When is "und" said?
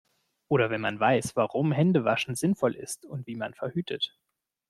3.05-3.27